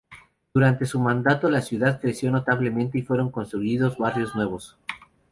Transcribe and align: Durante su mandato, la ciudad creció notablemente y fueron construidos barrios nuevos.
Durante 0.51 0.87
su 0.87 0.99
mandato, 0.99 1.47
la 1.47 1.61
ciudad 1.61 2.01
creció 2.01 2.31
notablemente 2.31 2.97
y 2.97 3.03
fueron 3.03 3.29
construidos 3.29 3.99
barrios 3.99 4.33
nuevos. 4.33 4.75